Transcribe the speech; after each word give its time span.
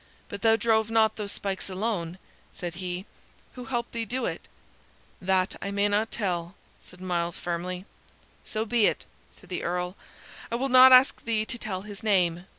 "But 0.29 0.41
thou 0.41 0.55
drove 0.55 0.89
not 0.89 1.15
those 1.15 1.31
spikes 1.31 1.69
alone," 1.69 2.17
said 2.51 2.73
he; 2.73 3.05
"who 3.53 3.65
helped 3.65 3.91
thee 3.91 4.03
do 4.03 4.25
it?" 4.25 4.47
"That 5.21 5.55
I 5.61 5.69
may 5.69 5.87
not 5.89 6.09
tell," 6.09 6.55
said 6.79 6.99
Myles, 7.01 7.37
firmly. 7.37 7.85
"So 8.43 8.65
be 8.65 8.87
it," 8.87 9.05
said 9.29 9.49
the 9.51 9.61
Earl. 9.61 9.95
"I 10.51 10.55
will 10.55 10.69
not 10.69 10.91
ask 10.91 11.23
thee 11.23 11.45
to 11.45 11.57
tell 11.59 11.83
his 11.83 12.01
name. 12.01 12.45